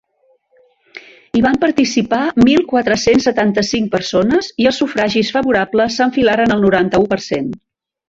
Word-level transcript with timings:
Hi 1.33 1.41
van 1.45 1.59
participar 1.63 2.21
mil 2.47 2.65
quatre-cents 2.73 3.29
setanta-cinc 3.31 3.93
persones 3.99 4.53
i 4.65 4.69
els 4.73 4.83
sufragis 4.85 5.33
favorables 5.39 6.03
s’enfilaren 6.03 6.59
al 6.61 6.69
noranta-u 6.69 7.11
per 7.17 7.25
cent. 7.33 7.59